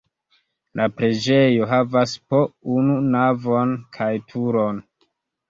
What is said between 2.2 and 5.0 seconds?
po unu navon kaj turon.